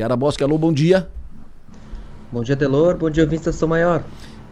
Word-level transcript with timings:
Piara 0.00 0.16
Bosque, 0.16 0.42
alô, 0.42 0.56
bom 0.56 0.72
dia. 0.72 1.10
Bom 2.32 2.42
dia, 2.42 2.56
Delor. 2.56 2.96
Bom 2.96 3.10
dia, 3.10 3.26
Vista 3.26 3.52
São 3.52 3.68
Maior. 3.68 4.02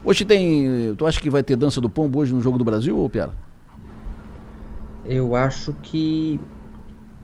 Hoje 0.05 0.23
tem. 0.23 0.95
Tu 0.95 1.07
acha 1.07 1.19
que 1.19 1.31
vai 1.31 1.43
ter 1.43 1.57
dança 1.57 1.81
do 1.81 1.89
pombo 1.89 2.19
hoje 2.19 2.35
no 2.35 2.43
Jogo 2.43 2.59
do 2.59 2.65
Brasil, 2.65 2.99
ou 2.99 3.09
Piara? 3.09 3.33
Eu 5.07 5.35
acho 5.35 5.73
que. 5.83 6.39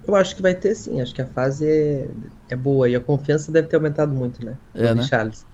Eu 0.09 0.17
acho 0.17 0.35
que 0.35 0.41
vai 0.41 0.55
ter 0.55 0.75
sim. 0.75 1.03
Acho 1.03 1.15
que 1.15 1.21
a 1.21 1.27
fase 1.27 1.69
é, 1.69 2.09
é 2.49 2.57
boa 2.57 2.89
e 2.89 2.97
a 2.97 3.01
confiança 3.01 3.53
deve 3.53 3.69
ter 3.69 3.77
aumentado 3.77 4.15
muito, 4.15 4.43
né? 4.43 4.57
É, 4.75 4.91
o 4.91 4.95
né? 4.95 5.03
Richarlison. 5.03 5.45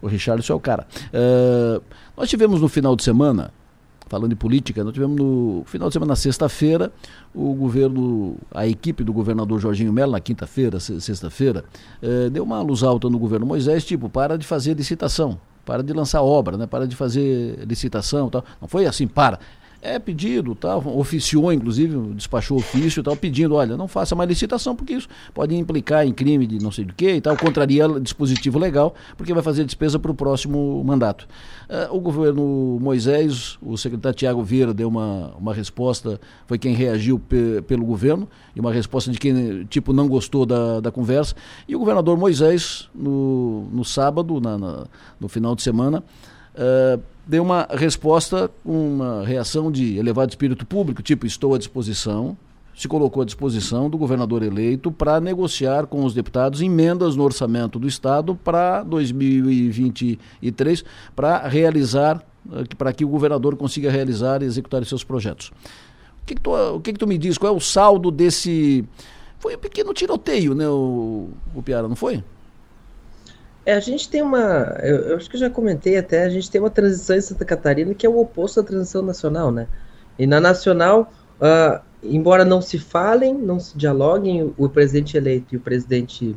O 0.00 0.06
Richarlison 0.06 0.52
é 0.52 0.56
o 0.56 0.60
cara. 0.60 0.86
Uh, 1.12 1.82
nós 2.16 2.30
tivemos 2.30 2.60
no 2.60 2.68
final 2.68 2.94
de 2.94 3.02
semana, 3.02 3.52
falando 4.10 4.30
de 4.30 4.36
política, 4.36 4.82
nós 4.82 4.92
tivemos 4.92 5.16
no 5.16 5.62
final 5.66 5.88
de 5.88 5.92
semana, 5.92 6.10
na 6.10 6.16
sexta-feira, 6.16 6.92
o 7.32 7.54
governo, 7.54 8.36
a 8.52 8.66
equipe 8.66 9.04
do 9.04 9.12
governador 9.12 9.60
Jorginho 9.60 9.92
Melo, 9.92 10.10
na 10.10 10.20
quinta-feira, 10.20 10.80
sexta-feira, 10.80 11.64
uh, 12.02 12.28
deu 12.28 12.42
uma 12.42 12.60
luz 12.60 12.82
alta 12.82 13.08
no 13.08 13.20
governo 13.20 13.46
Moisés, 13.46 13.84
tipo, 13.84 14.08
para 14.08 14.36
de 14.36 14.44
fazer 14.44 14.74
licitação, 14.74 15.38
para 15.64 15.80
de 15.80 15.92
lançar 15.92 16.22
obra, 16.22 16.56
né? 16.56 16.66
para 16.66 16.88
de 16.88 16.96
fazer 16.96 17.64
licitação 17.64 18.28
tal. 18.28 18.44
Não 18.60 18.66
foi 18.66 18.84
assim, 18.84 19.06
para. 19.06 19.38
É 19.82 19.98
pedido, 19.98 20.54
tal, 20.54 20.86
oficiou, 20.98 21.50
inclusive, 21.50 21.96
despachou 22.12 22.58
ofício 22.58 23.02
tal, 23.02 23.16
pedindo, 23.16 23.54
olha, 23.54 23.78
não 23.78 23.88
faça 23.88 24.14
mais 24.14 24.28
licitação, 24.28 24.76
porque 24.76 24.92
isso 24.92 25.08
pode 25.32 25.56
implicar 25.56 26.06
em 26.06 26.12
crime 26.12 26.46
de 26.46 26.62
não 26.62 26.70
sei 26.70 26.84
do 26.84 26.92
que 26.92 27.14
e 27.14 27.20
tal, 27.20 27.34
contraria 27.34 27.88
dispositivo 27.98 28.58
legal, 28.58 28.94
porque 29.16 29.32
vai 29.32 29.42
fazer 29.42 29.64
despesa 29.64 29.98
para 29.98 30.10
o 30.10 30.14
próximo 30.14 30.84
mandato. 30.84 31.26
Uh, 31.66 31.96
o 31.96 32.00
governo 32.00 32.78
Moisés, 32.78 33.56
o 33.62 33.74
secretário 33.78 34.18
Tiago 34.18 34.42
Vieira 34.42 34.74
deu 34.74 34.88
uma, 34.88 35.32
uma 35.38 35.54
resposta, 35.54 36.20
foi 36.46 36.58
quem 36.58 36.74
reagiu 36.74 37.18
pe 37.18 37.62
pelo 37.66 37.86
governo, 37.86 38.28
e 38.54 38.60
uma 38.60 38.72
resposta 38.72 39.10
de 39.10 39.18
quem, 39.18 39.64
tipo, 39.64 39.94
não 39.94 40.06
gostou 40.08 40.44
da, 40.44 40.80
da 40.80 40.90
conversa. 40.90 41.34
E 41.66 41.74
o 41.74 41.78
governador 41.78 42.18
Moisés, 42.18 42.90
no, 42.94 43.66
no 43.72 43.84
sábado, 43.84 44.40
na, 44.40 44.58
na 44.58 44.86
no 45.18 45.28
final 45.28 45.54
de 45.54 45.62
semana, 45.62 46.02
uh, 46.54 47.00
deu 47.30 47.44
uma 47.44 47.68
resposta, 47.70 48.50
uma 48.64 49.24
reação 49.24 49.70
de 49.70 49.96
elevado 49.96 50.30
espírito 50.30 50.66
público, 50.66 51.00
tipo, 51.00 51.24
estou 51.24 51.54
à 51.54 51.58
disposição, 51.58 52.36
se 52.76 52.88
colocou 52.88 53.22
à 53.22 53.24
disposição 53.24 53.88
do 53.88 53.96
governador 53.96 54.42
eleito 54.42 54.90
para 54.90 55.20
negociar 55.20 55.86
com 55.86 56.04
os 56.04 56.12
deputados 56.12 56.60
emendas 56.60 57.14
no 57.14 57.22
orçamento 57.22 57.78
do 57.78 57.86
Estado 57.86 58.34
para 58.34 58.82
2023, 58.82 60.84
para 61.14 61.46
realizar, 61.46 62.20
eh, 62.52 62.64
para 62.76 62.92
que 62.92 63.04
o 63.04 63.08
governador 63.08 63.54
consiga 63.54 63.92
realizar 63.92 64.42
e 64.42 64.46
executar 64.46 64.84
seus 64.84 65.04
projetos. 65.04 65.52
O 66.22 66.26
que, 66.26 66.34
que, 66.34 66.40
tu, 66.40 66.50
o 66.50 66.80
que, 66.80 66.92
que 66.92 66.98
tu 66.98 67.06
me 67.06 67.16
diz? 67.16 67.38
Qual 67.38 67.54
é 67.54 67.56
o 67.56 67.60
saldo 67.60 68.10
desse. 68.10 68.84
Foi 69.38 69.54
um 69.54 69.58
pequeno 69.58 69.94
tiroteio, 69.94 70.52
né, 70.52 70.68
o, 70.68 71.28
o 71.54 71.62
Piara, 71.62 71.86
não 71.86 71.94
foi? 71.94 72.24
É, 73.70 73.74
a 73.74 73.80
gente 73.80 74.08
tem 74.08 74.20
uma. 74.20 74.76
Eu, 74.82 74.96
eu, 75.10 75.16
acho 75.16 75.30
que 75.30 75.36
eu 75.36 75.40
já 75.40 75.48
comentei 75.48 75.96
até, 75.96 76.24
a 76.24 76.28
gente 76.28 76.50
tem 76.50 76.60
uma 76.60 76.70
transição 76.70 77.14
em 77.14 77.20
Santa 77.20 77.44
Catarina 77.44 77.94
que 77.94 78.04
é 78.04 78.08
o 78.08 78.18
oposto 78.18 78.60
da 78.60 78.66
transição 78.66 79.00
nacional, 79.00 79.52
né? 79.52 79.68
E 80.18 80.26
na 80.26 80.40
nacional, 80.40 81.12
uh, 81.40 81.80
embora 82.02 82.44
não 82.44 82.60
se 82.60 82.80
falem, 82.80 83.32
não 83.32 83.60
se 83.60 83.78
dialoguem, 83.78 84.42
o, 84.42 84.54
o 84.58 84.68
presidente 84.68 85.16
eleito 85.16 85.54
e 85.54 85.56
o 85.56 85.60
presidente 85.60 86.36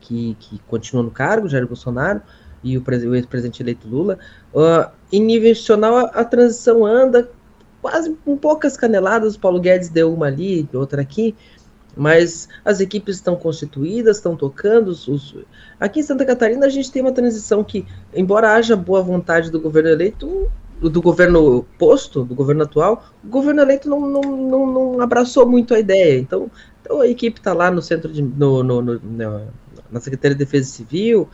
que, 0.00 0.38
que 0.40 0.58
continua 0.60 1.02
no 1.02 1.10
cargo, 1.10 1.50
Jair 1.50 1.66
Bolsonaro, 1.66 2.22
e 2.64 2.78
o, 2.78 2.82
o 2.82 3.14
ex-presidente 3.14 3.62
eleito 3.62 3.86
Lula, 3.86 4.18
uh, 4.54 4.90
em 5.12 5.20
nível 5.20 5.50
nacional 5.50 5.98
a, 5.98 6.04
a, 6.04 6.24
transição 6.24 6.86
anda 6.86 7.30
quase 7.82 8.16
com 8.24 8.38
poucas 8.38 8.74
caneladas, 8.74 9.34
o 9.34 9.38
Paulo 9.38 9.60
Guedes 9.60 9.90
deu 9.90 10.14
uma 10.14 10.26
ali, 10.26 10.66
outra 10.72 11.02
aqui, 11.02 11.36
mas 11.98 12.48
as 12.64 12.80
equipes 12.80 13.16
estão 13.16 13.34
constituídas, 13.34 14.16
estão 14.16 14.36
tocando. 14.36 14.88
Os. 14.88 15.34
Aqui 15.80 16.00
em 16.00 16.02
Santa 16.02 16.24
Catarina 16.24 16.66
a 16.66 16.68
gente 16.68 16.92
tem 16.92 17.02
uma 17.02 17.12
transição 17.12 17.64
que, 17.64 17.84
embora 18.14 18.54
haja 18.54 18.76
boa 18.76 19.02
vontade 19.02 19.50
do 19.50 19.60
governo 19.60 19.90
eleito, 19.90 20.48
do 20.80 21.02
governo 21.02 21.66
posto, 21.76 22.24
do 22.24 22.36
governo 22.36 22.62
atual, 22.62 23.04
o 23.24 23.28
governo 23.28 23.60
eleito 23.60 23.90
não, 23.90 24.00
não, 24.00 24.20
não, 24.22 24.66
não 24.66 25.00
abraçou 25.00 25.46
muito 25.46 25.74
a 25.74 25.80
ideia. 25.80 26.18
Então, 26.20 26.48
então 26.80 27.00
a 27.00 27.08
equipe 27.08 27.40
está 27.40 27.52
lá 27.52 27.70
no 27.70 27.82
centro 27.82 28.12
de. 28.12 28.22
No, 28.22 28.62
no, 28.62 28.80
no, 28.80 29.42
na 29.90 30.00
Secretaria 30.00 30.36
de 30.36 30.44
Defesa 30.44 30.70
Civil, 30.70 31.28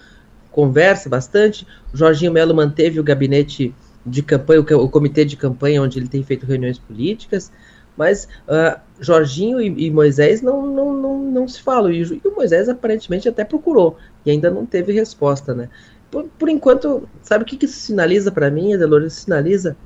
conversa 0.51 1.09
bastante. 1.11 1.67
O 1.93 1.97
Jorginho 1.97 2.33
Melo 2.33 2.55
manteve 2.55 2.99
o 2.99 3.05
gabinete 3.05 3.75
de 4.07 4.23
campanha, 4.23 4.61
o 4.61 4.89
comitê 4.89 5.25
de 5.25 5.37
campanha, 5.37 5.83
onde 5.83 5.99
ele 5.99 6.09
tem 6.09 6.23
feito 6.23 6.47
reuniões 6.47 6.79
políticas. 6.79 7.53
Mas 7.97 8.29
uh, 8.49 8.79
Jorginho 9.01 9.61
e, 9.61 9.87
e, 9.87 9.91
Moisés 9.91 10.43
não, 10.43 10.67
não, 10.67 10.93
não, 10.93 11.19
não 11.19 11.49
se 11.49 11.61
falam. 11.61 11.91
E, 11.91 12.03
e, 12.03 12.29
o 12.29 12.35
Moisés 12.35 12.69
aparentemente 12.69 13.29
até 13.29 13.45
procurou 13.45 13.97
e 14.25 14.31
ainda 14.31 14.51
não 14.51 14.67
teve 14.67 14.93
resposta, 14.93 15.55
né? 15.55 15.69
Por, 16.11 16.25
por 16.39 16.49
enquanto, 16.49 17.09
sabe 17.23 17.45
o 17.45 17.47
que, 17.47 17.57
que 17.57 17.67
isso 17.67 17.79
sinaliza 17.79 18.31
para 18.31 18.51
mim, 18.51 18.75
Adelor? 18.75 19.03
Isso 19.03 19.23
sinaliza, 19.23 19.77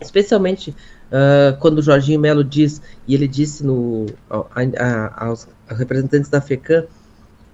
especialmente 0.00 0.70
uh, 0.70 1.56
quando 1.58 1.78
o 1.78 1.82
Jorginho 1.82 2.20
Melo 2.20 2.44
diz, 2.44 2.80
e 3.06 3.14
ele 3.14 3.28
disse 3.28 3.64
no, 3.64 4.06
a, 4.30 4.44
a, 4.78 5.26
aos 5.26 5.48
representantes 5.68 6.30
da 6.30 6.40
FECAM, 6.40 6.84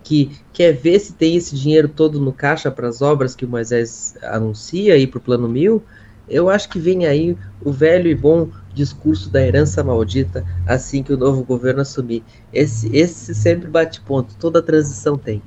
que 0.02 0.36
quer 0.52 0.72
ver 0.72 0.98
se 0.98 1.12
tem 1.12 1.36
esse 1.36 1.54
dinheiro 1.54 1.88
todo 1.88 2.20
no 2.20 2.32
caixa 2.32 2.70
para 2.70 2.88
as 2.88 3.00
obras 3.00 3.36
que 3.36 3.44
o 3.44 3.48
Moisés 3.48 4.16
anuncia 4.22 4.94
aí 4.94 5.06
para 5.06 5.18
o 5.18 5.20
Plano 5.20 5.48
Mil. 5.48 5.82
Eu 6.28 6.48
acho 6.48 6.68
que 6.68 6.78
vem 6.78 7.06
aí 7.06 7.36
o 7.64 7.72
velho 7.72 8.08
e 8.08 8.14
bom 8.14 8.48
discurso 8.74 9.28
da 9.30 9.44
herança 9.44 9.82
maldita 9.84 10.44
assim 10.66 11.02
que 11.02 11.12
o 11.12 11.16
novo 11.16 11.44
governo 11.44 11.82
assumir. 11.82 12.22
Esse, 12.52 12.94
esse 12.96 13.34
sempre 13.34 13.68
bate 13.68 14.00
ponto, 14.00 14.34
toda 14.36 14.62
transição 14.62 15.18
tem. 15.18 15.42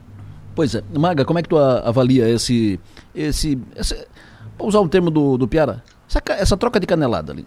Pois 0.53 0.75
é. 0.75 0.83
Maga, 0.97 1.25
como 1.25 1.39
é 1.39 1.43
que 1.43 1.49
tu 1.49 1.57
avalia 1.57 2.29
esse. 2.29 2.79
esse, 3.13 3.59
esse 3.75 4.07
vou 4.57 4.67
usar 4.67 4.79
o 4.79 4.87
termo 4.87 5.11
do, 5.11 5.37
do 5.37 5.47
Piara, 5.47 5.83
essa, 6.09 6.21
essa 6.29 6.57
troca 6.57 6.79
de 6.79 6.87
canelada 6.87 7.33
ali? 7.33 7.45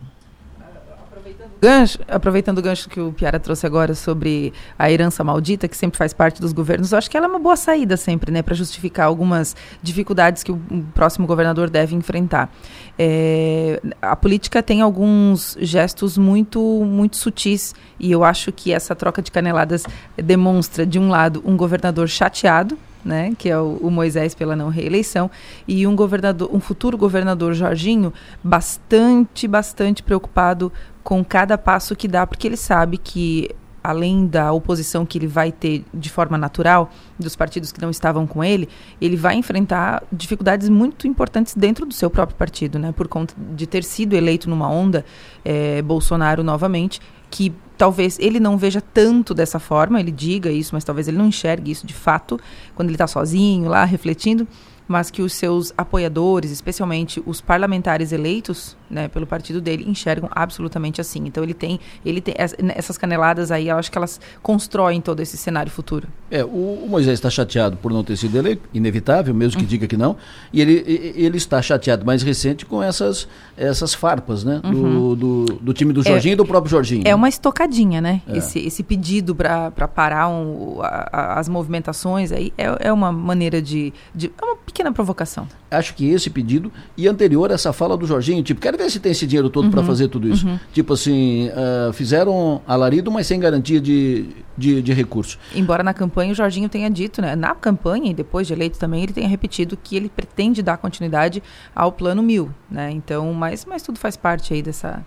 Gancho, 1.61 1.99
aproveitando 2.09 2.59
o 2.59 2.63
gancho 2.63 2.89
que 2.89 3.01
o 3.01 3.13
Piara 3.13 3.39
trouxe 3.39 3.67
agora 3.67 3.95
sobre 3.95 4.53
a 4.79 4.91
herança 4.91 5.25
maldita, 5.25 5.67
que 5.67 5.77
sempre 5.77 5.99
faz 5.99 6.13
parte 6.13 6.41
dos 6.41 6.53
governos, 6.53 6.93
eu 6.93 6.99
acho 6.99 7.11
que 7.11 7.17
ela 7.17 7.27
é 7.27 7.29
uma 7.29 7.39
boa 7.39 7.57
saída 7.57 7.97
sempre, 7.97 8.31
né, 8.31 8.43
para 8.43 8.55
justificar 8.55 9.07
algumas 9.07 9.57
dificuldades 9.83 10.43
que 10.43 10.53
o 10.53 10.59
próximo 10.95 11.27
governador 11.27 11.69
deve 11.69 11.95
enfrentar. 11.95 12.51
É, 12.99 13.81
a 14.01 14.17
política 14.17 14.63
tem 14.63 14.81
alguns 14.81 15.57
gestos 15.61 16.17
muito, 16.19 16.61
muito 16.85 17.17
sutis 17.17 17.75
e 17.99 18.11
eu 18.11 18.25
acho 18.25 18.53
que 18.53 18.73
essa 18.73 18.95
troca 18.95 19.23
de 19.23 19.31
caneladas 19.31 19.85
demonstra, 20.17 20.85
de 20.85 20.99
um 20.99 21.09
lado, 21.09 21.43
um 21.45 21.57
governador 21.57 22.09
chateado 22.09 22.79
né, 23.05 23.33
que 23.39 23.49
é 23.49 23.59
o, 23.59 23.79
o, 23.81 23.91
Moisés 23.91 24.35
pela 24.35 24.57
não 24.57 24.69
reeleição, 24.69 25.31
e 25.67 25.87
um 25.87 25.95
governador, 25.95 26.51
um 26.53 26.61
futuro 26.61 26.99
governador 26.99 27.55
Jorginho 27.55 28.13
bastante, 28.43 29.47
bastante 29.47 30.03
preocupado 30.03 30.73
com 31.09 31.25
cada 31.25 31.57
passo 31.57 31.97
que 31.97 32.07
dá, 32.07 32.27
porque 32.27 32.47
ele 32.47 32.57
sabe 32.59 32.99
que 32.99 33.49
além 33.83 34.27
da 34.27 34.53
oposição 34.53 35.07
que 35.07 35.17
ele 35.17 35.27
vai 35.27 35.51
ter 35.51 35.83
de 35.95 36.11
forma 36.11 36.37
natural 36.37 36.91
dos 37.19 37.35
partidos 37.35 37.73
que 37.73 37.81
não 37.81 37.89
estavam 37.89 38.27
com 38.27 38.45
ele, 38.45 38.69
ele 39.01 39.17
vai 39.17 39.35
enfrentar 39.35 40.03
dificuldades 40.13 40.69
muito 40.69 41.07
importantes 41.07 41.55
dentro 41.55 41.87
do 41.87 41.95
seu 41.95 42.11
próprio 42.11 42.37
partido, 42.37 42.79
né? 42.79 42.93
Por 42.93 43.09
conta 43.09 43.33
de 43.57 43.67
ter 43.67 43.85
sido 43.85 44.13
eleito 44.13 44.51
numa 44.51 44.69
onda 44.69 45.03
é, 45.43 45.81
Bolsonaro 45.81 46.43
novamente, 46.43 47.01
que 47.31 47.55
talvez 47.79 48.19
ele 48.19 48.39
não 48.39 48.59
veja 48.59 48.83
tanto 48.83 49.33
dessa 49.33 49.59
forma, 49.59 49.99
ele 49.99 50.13
diga 50.13 50.51
isso, 50.51 50.75
mas 50.75 50.85
talvez 50.85 51.09
ele 51.09 51.17
não 51.17 51.29
enxergue 51.29 51.71
isso 51.71 51.87
de 51.87 51.95
fato 51.95 52.39
quando 52.75 52.91
ele 52.91 52.97
está 52.97 53.07
sozinho 53.07 53.67
lá 53.67 53.83
refletindo 53.87 54.47
mas 54.89 55.11
que 55.11 55.21
os 55.21 55.35
seus 55.35 55.73
apoiadores, 55.77 56.51
especialmente 56.51 57.23
os 57.25 57.41
parlamentares 57.41 58.11
eleitos 58.11 58.77
né, 58.91 59.07
pelo 59.09 59.27
partido 59.27 59.61
dele, 59.61 59.85
enxergam 59.87 60.29
absolutamente 60.33 61.01
assim. 61.01 61.27
Então 61.27 61.45
ele 61.45 61.55
tem, 61.55 61.79
ele 62.05 62.21
tem 62.21 62.35
essas 62.75 62.97
caneladas 62.97 63.51
aí, 63.51 63.69
eu 63.69 63.77
acho 63.77 63.93
que 63.93 63.99
elas 63.99 64.21
constroem 64.43 65.01
todo 65.01 65.21
esse 65.21 65.37
cenário 65.37 65.71
futuro. 65.71 66.09
É, 66.31 66.45
o, 66.45 66.87
Moisés 66.89 67.15
está 67.19 67.29
chateado 67.29 67.77
por 67.77 67.93
não 67.93 68.03
ter 68.03 68.17
sido 68.17 68.37
eleito, 68.37 68.63
inevitável, 68.73 69.35
mesmo 69.35 69.59
que 69.59 69.65
uhum. 69.65 69.69
diga 69.69 69.87
que 69.87 69.97
não, 69.97 70.17
e 70.53 70.61
ele, 70.61 71.13
ele 71.17 71.37
está 71.37 71.61
chateado 71.61 72.05
mais 72.05 72.23
recente 72.23 72.65
com 72.65 72.83
essas, 72.83 73.29
essas 73.57 73.95
farpas, 73.95 74.45
né, 74.45 74.61
uhum. 74.65 74.71
do, 74.73 75.17
do, 75.17 75.45
do, 75.61 75.73
time 75.73 75.93
do 75.93 76.03
Jorginho 76.03 76.33
é, 76.33 76.35
e 76.35 76.37
do 76.37 76.47
próprio 76.47 76.71
Jorginho. 76.71 77.03
É 77.07 77.15
uma 77.15 77.29
estocadinha, 77.29 78.01
né, 78.01 78.23
é. 78.27 78.39
esse, 78.39 78.59
esse 78.59 78.83
pedido 78.83 79.35
para 79.35 79.71
parar 79.89 80.29
um, 80.29 80.81
a, 80.81 81.09
a, 81.13 81.39
as 81.39 81.49
movimentações 81.49 82.33
aí 82.33 82.53
é, 82.57 82.89
é 82.89 82.93
uma 82.93 83.13
maneira 83.13 83.61
de, 83.61 83.93
de 84.15 84.31
é 84.41 84.45
uma 84.45 84.57
pequena 84.79 84.93
provocação. 84.93 85.49
Acho 85.71 85.95
que 85.95 86.09
esse 86.09 86.31
pedido 86.31 86.73
e 86.97 87.09
anterior 87.09 87.51
essa 87.51 87.73
fala 87.73 87.97
do 87.97 88.07
Jorginho, 88.07 88.43
tipo, 88.43 88.61
quero 88.61 88.79
ver 88.79 88.89
se 88.91 89.01
tem 89.01 89.11
esse 89.11 89.27
dinheiro 89.27 89.51
todo 89.51 89.65
uhum, 89.65 89.71
para 89.71 89.83
fazer 89.83 90.09
tudo 90.09 90.29
isso. 90.29 90.47
Uhum. 90.47 90.59
Tipo 90.73 90.93
assim, 90.93 91.49
uh, 91.49 91.93
fizeram 91.93 92.63
alarido, 92.67 93.11
mas 93.11 93.27
sem 93.27 93.41
garantia 93.41 93.81
de, 93.81 94.29
de, 94.57 94.81
de 94.81 94.93
recurso. 94.93 95.39
Embora 95.55 95.83
na 95.83 95.93
campanha 95.93 96.33
o 96.33 96.35
Jorginho 96.35 96.69
tenha 96.69 96.89
dito, 96.89 97.21
né, 97.21 97.35
na 97.35 97.55
campanha 97.55 98.11
e 98.13 98.15
depois 98.15 98.47
de 98.47 98.53
eleito 98.53 98.79
também, 98.79 99.03
ele 99.03 99.13
tenha 99.13 99.29
repetido 99.29 99.77
que 99.77 99.97
ele 99.97 100.09
pretende 100.09 100.63
dar 100.63 100.77
continuidade 100.77 101.43
ao 101.75 101.91
plano 101.91 102.23
mil, 102.23 102.51
né? 102.71 102.91
Então, 102.93 103.33
mas, 103.35 103.65
mas 103.65 103.83
tudo 103.83 103.99
faz 103.99 104.17
parte 104.17 104.55
aí 104.55 104.63
dessa, 104.63 105.05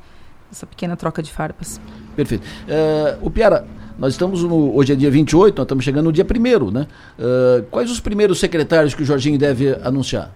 dessa 0.49 0.65
pequena 0.65 0.97
troca 0.97 1.23
de 1.23 1.31
farpas. 1.31 1.79
Perfeito. 2.15 2.43
Uh, 2.43 3.25
o 3.25 3.31
Piara, 3.31 3.65
nós 3.97 4.13
estamos 4.13 4.43
no, 4.43 4.75
hoje 4.75 4.93
é 4.93 4.95
dia 4.95 5.11
28, 5.11 5.57
nós 5.57 5.65
estamos 5.65 5.83
chegando 5.83 6.05
no 6.05 6.11
dia 6.11 6.25
1 6.25 6.71
né? 6.71 6.87
Uh, 7.17 7.63
quais 7.69 7.91
os 7.91 7.99
primeiros 7.99 8.39
secretários 8.39 8.93
que 8.93 9.03
o 9.03 9.05
Jorginho 9.05 9.37
deve 9.37 9.77
anunciar? 9.83 10.33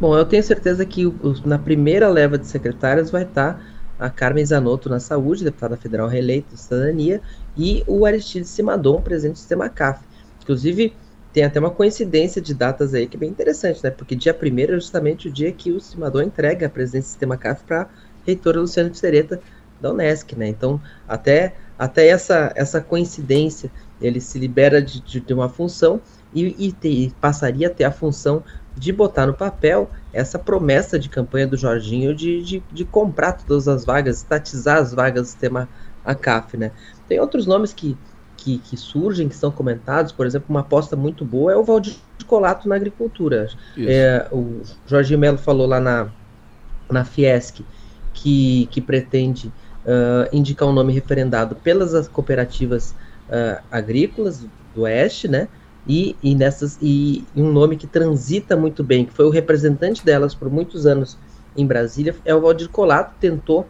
Bom, 0.00 0.16
eu 0.16 0.24
tenho 0.24 0.42
certeza 0.42 0.84
que 0.86 1.12
na 1.44 1.58
primeira 1.58 2.08
leva 2.08 2.38
de 2.38 2.46
secretários 2.46 3.10
vai 3.10 3.22
estar 3.22 3.62
a 3.98 4.08
Carmen 4.08 4.44
Zanotto 4.44 4.88
na 4.88 4.98
saúde, 4.98 5.44
deputada 5.44 5.76
federal 5.76 6.08
reeleita 6.08 6.54
de 6.54 6.60
cidadania, 6.60 7.20
e 7.56 7.84
o 7.86 8.06
Aristide 8.06 8.46
Simadon, 8.46 9.02
presidente 9.02 9.34
do 9.34 9.38
sistema 9.38 9.68
CAF. 9.68 10.00
Inclusive, 10.42 10.94
tem 11.34 11.44
até 11.44 11.60
uma 11.60 11.70
coincidência 11.70 12.40
de 12.40 12.54
datas 12.54 12.94
aí 12.94 13.06
que 13.06 13.16
é 13.16 13.20
bem 13.20 13.28
interessante, 13.28 13.84
né? 13.84 13.90
Porque 13.90 14.16
dia 14.16 14.34
1 14.34 14.58
é 14.58 14.66
justamente 14.72 15.28
o 15.28 15.30
dia 15.30 15.52
que 15.52 15.70
o 15.70 15.78
Simadon 15.78 16.22
entrega 16.22 16.66
a 16.66 16.70
presidência 16.70 17.08
do 17.08 17.10
sistema 17.10 17.36
CAF 17.36 17.62
para 17.64 17.82
a 17.82 17.86
reitora 18.26 18.60
Luciana 18.60 18.88
de 18.88 18.96
Sereta 18.96 19.38
da 19.80 19.92
Unesc, 19.92 20.34
né? 20.34 20.48
Então, 20.48 20.80
até, 21.06 21.54
até 21.80 22.08
essa, 22.08 22.52
essa 22.54 22.78
coincidência, 22.78 23.72
ele 24.02 24.20
se 24.20 24.38
libera 24.38 24.82
de, 24.82 25.00
de, 25.00 25.18
de 25.18 25.32
uma 25.32 25.48
função 25.48 25.98
e, 26.34 26.54
e, 26.66 26.72
te, 26.72 26.88
e 26.88 27.10
passaria 27.18 27.68
a 27.68 27.70
ter 27.70 27.84
a 27.84 27.90
função 27.90 28.44
de 28.76 28.92
botar 28.92 29.26
no 29.26 29.32
papel 29.32 29.90
essa 30.12 30.38
promessa 30.38 30.98
de 30.98 31.08
campanha 31.08 31.46
do 31.46 31.56
Jorginho 31.56 32.14
de, 32.14 32.42
de, 32.42 32.62
de 32.70 32.84
comprar 32.84 33.32
todas 33.32 33.66
as 33.66 33.86
vagas, 33.86 34.18
estatizar 34.18 34.76
as 34.76 34.92
vagas 34.92 35.22
do 35.22 35.26
sistema 35.28 35.70
ACAF, 36.04 36.58
né? 36.58 36.70
Tem 37.08 37.18
outros 37.18 37.46
nomes 37.46 37.72
que, 37.72 37.96
que, 38.36 38.58
que, 38.58 38.76
surgem, 38.76 39.26
que 39.26 39.34
são 39.34 39.50
comentados, 39.50 40.12
por 40.12 40.26
exemplo, 40.26 40.48
uma 40.50 40.60
aposta 40.60 40.94
muito 40.94 41.24
boa 41.24 41.50
é 41.50 41.56
o 41.56 41.64
Valdir 41.64 41.96
Colato 42.26 42.68
na 42.68 42.76
agricultura. 42.76 43.48
É, 43.88 44.28
o 44.30 44.60
Jorginho 44.86 45.18
Melo 45.18 45.38
falou 45.38 45.66
lá 45.66 45.80
na, 45.80 46.08
na 46.90 47.06
Fiesc 47.06 47.64
que, 48.12 48.68
que 48.70 48.82
pretende 48.82 49.50
uh, 49.84 50.28
indicar 50.32 50.68
um 50.68 50.72
nome 50.72 50.92
referendado 50.92 51.54
pelas 51.56 52.08
cooperativas 52.08 52.92
uh, 53.28 53.62
agrícolas 53.70 54.44
do 54.74 54.82
Oeste, 54.82 55.28
né? 55.28 55.48
e, 55.86 56.16
e, 56.22 56.34
nessas, 56.34 56.78
e, 56.80 57.24
um 57.34 57.50
nome 57.50 57.76
que 57.76 57.86
transita 57.86 58.56
muito 58.56 58.84
bem, 58.84 59.04
que 59.04 59.12
foi 59.12 59.24
o 59.24 59.30
representante 59.30 60.04
delas 60.04 60.34
por 60.34 60.50
muitos 60.50 60.86
anos 60.86 61.16
em 61.56 61.66
Brasília, 61.66 62.14
é 62.24 62.34
o 62.34 62.40
Valdir 62.40 62.68
Colato, 62.68 63.14
tentou 63.20 63.62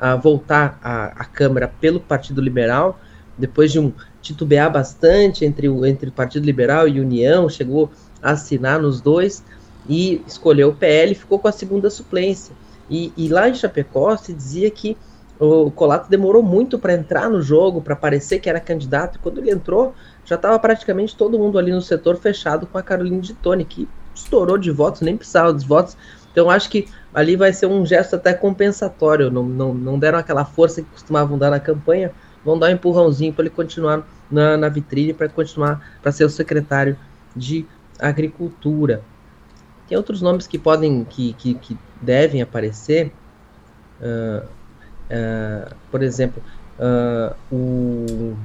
uh, 0.00 0.20
voltar 0.20 0.78
à, 0.82 1.24
Câmara 1.24 1.72
pelo 1.80 2.00
Partido 2.00 2.40
Liberal, 2.40 2.98
depois 3.36 3.70
de 3.70 3.78
um 3.78 3.92
titubear 4.20 4.72
bastante 4.72 5.44
entre 5.44 5.68
o, 5.68 5.86
entre 5.86 6.08
o 6.08 6.12
Partido 6.12 6.44
Liberal 6.44 6.88
e 6.88 7.00
União, 7.00 7.48
chegou 7.48 7.90
a 8.20 8.32
assinar 8.32 8.80
nos 8.80 9.00
dois 9.00 9.44
e 9.88 10.20
escolheu 10.26 10.70
o 10.70 10.74
PL 10.74 11.12
e 11.12 11.14
ficou 11.14 11.38
com 11.38 11.46
a 11.46 11.52
segunda 11.52 11.88
suplência. 11.88 12.52
E, 12.90 13.12
e 13.16 13.28
lá 13.28 13.48
em 13.48 13.54
Chapecó 13.54 14.16
se 14.16 14.32
dizia 14.32 14.68
que 14.70 14.96
o 15.38 15.70
Colato 15.70 16.10
demorou 16.10 16.42
muito 16.42 16.78
para 16.78 16.94
entrar 16.94 17.28
no 17.28 17.40
jogo, 17.40 17.80
para 17.80 17.94
parecer 17.94 18.40
que 18.40 18.48
era 18.48 18.58
candidato, 18.58 19.16
e 19.16 19.18
quando 19.18 19.38
ele 19.38 19.50
entrou, 19.50 19.94
já 20.24 20.34
estava 20.34 20.58
praticamente 20.58 21.16
todo 21.16 21.38
mundo 21.38 21.58
ali 21.58 21.70
no 21.70 21.80
setor 21.80 22.16
fechado 22.16 22.66
com 22.66 22.76
a 22.76 22.82
Carolina 22.82 23.20
de 23.20 23.34
Tone, 23.34 23.64
que 23.64 23.88
estourou 24.14 24.58
de 24.58 24.70
votos, 24.70 25.00
nem 25.00 25.16
precisava 25.16 25.52
dos 25.52 25.64
votos. 25.64 25.96
Então 26.32 26.50
acho 26.50 26.68
que 26.68 26.88
ali 27.14 27.36
vai 27.36 27.52
ser 27.52 27.66
um 27.66 27.86
gesto 27.86 28.16
até 28.16 28.34
compensatório. 28.34 29.30
Não, 29.30 29.44
não, 29.44 29.72
não 29.72 29.98
deram 29.98 30.18
aquela 30.18 30.44
força 30.44 30.82
que 30.82 30.90
costumavam 30.90 31.38
dar 31.38 31.50
na 31.50 31.60
campanha, 31.60 32.12
vão 32.44 32.58
dar 32.58 32.68
um 32.68 32.72
empurrãozinho 32.72 33.32
para 33.32 33.44
ele 33.44 33.54
continuar 33.54 34.06
na, 34.30 34.56
na 34.56 34.68
vitrine, 34.68 35.14
para 35.14 35.28
continuar 35.28 35.98
para 36.02 36.12
ser 36.12 36.24
o 36.24 36.30
secretário 36.30 36.96
de 37.34 37.64
Agricultura. 37.98 39.02
Tem 39.88 39.96
outros 39.96 40.20
nomes 40.20 40.46
que 40.46 40.58
podem, 40.58 41.04
que, 41.04 41.32
que, 41.34 41.54
que 41.54 41.78
devem 42.02 42.42
aparecer. 42.42 43.12
Uh, 44.00 44.46
uh, 45.10 45.74
por 45.90 46.02
exemplo, 46.02 46.42
uh, 46.78 47.34
o 47.50 48.36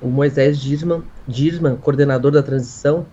o 0.00 0.08
Moisés 0.08 0.58
Dirsman, 0.58 1.76
coordenador 1.76 2.32
da 2.32 2.42
transição, 2.42 3.06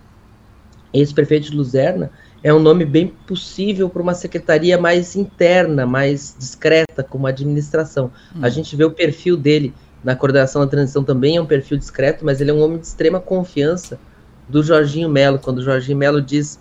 ex-prefeito 0.94 1.52
de 1.52 1.58
Luzerna, 1.58 2.10
é 2.42 2.54
um 2.54 2.60
nome 2.60 2.86
bem 2.86 3.08
possível 3.28 3.90
para 3.90 4.02
uma 4.02 4.14
secretaria 4.14 4.78
mais 4.78 5.16
interna, 5.16 5.86
mais 5.86 6.34
discreta, 6.40 7.04
como 7.04 7.28
administração. 7.28 8.10
Hum. 8.34 8.40
A 8.42 8.48
gente 8.48 8.74
vê 8.75 8.86
o 8.86 8.92
perfil 8.92 9.36
dele 9.36 9.74
na 10.04 10.16
coordenação 10.16 10.62
da 10.62 10.68
transição 10.68 11.04
também 11.04 11.36
é 11.36 11.42
um 11.42 11.46
perfil 11.46 11.78
discreto, 11.78 12.24
mas 12.24 12.40
ele 12.40 12.52
é 12.52 12.54
um 12.54 12.62
homem 12.62 12.78
de 12.78 12.86
extrema 12.86 13.19
confiança 13.19 14.00
do 14.48 14.64
Jorginho 14.64 15.10
Melo. 15.10 15.40
Quando 15.40 15.58
o 15.58 15.62
Jorginho 15.62 15.98
Melo 15.98 16.22
diz 16.22 16.60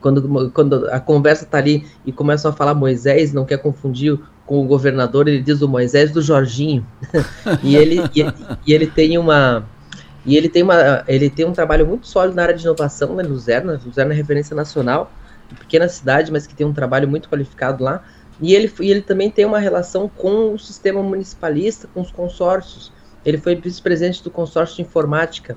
quando, 0.00 0.50
quando 0.50 0.88
a 0.90 1.00
conversa 1.00 1.44
está 1.44 1.58
ali 1.58 1.86
e 2.06 2.12
começam 2.12 2.50
a 2.50 2.54
falar 2.54 2.74
Moisés, 2.74 3.32
não 3.32 3.44
quer 3.44 3.58
confundir 3.58 4.18
com 4.46 4.62
o 4.62 4.66
governador, 4.66 5.28
ele 5.28 5.42
diz 5.42 5.60
o 5.60 5.68
Moisés 5.68 6.10
do 6.10 6.22
Jorginho. 6.22 6.86
e, 7.62 7.76
ele, 7.76 8.00
e, 8.14 8.24
e, 8.66 8.72
ele 8.72 8.86
tem 8.86 9.18
uma. 9.18 9.66
E 10.24 10.36
ele 10.36 10.48
tem, 10.48 10.62
uma, 10.62 11.04
ele 11.06 11.28
tem 11.28 11.46
um 11.46 11.52
trabalho 11.52 11.86
muito 11.86 12.06
sólido 12.06 12.34
na 12.34 12.42
área 12.42 12.54
de 12.54 12.62
inovação, 12.62 13.14
né, 13.14 13.22
Luzerna. 13.22 13.80
Luzerna 13.84 14.12
é 14.12 14.16
referência 14.16 14.54
nacional, 14.54 15.10
pequena 15.58 15.88
cidade, 15.88 16.30
mas 16.30 16.46
que 16.46 16.54
tem 16.54 16.66
um 16.66 16.72
trabalho 16.72 17.08
muito 17.08 17.28
qualificado 17.28 17.82
lá. 17.82 18.02
E 18.40 18.54
ele, 18.54 18.72
e 18.80 18.90
ele 18.90 19.02
também 19.02 19.30
tem 19.30 19.44
uma 19.44 19.58
relação 19.58 20.08
com 20.08 20.54
o 20.54 20.58
sistema 20.58 21.02
municipalista, 21.02 21.88
com 21.92 22.00
os 22.00 22.10
consórcios. 22.10 22.92
Ele 23.24 23.38
foi 23.38 23.56
vice-presidente 23.56 24.22
do 24.22 24.30
consórcio 24.30 24.76
de 24.76 24.82
informática 24.82 25.56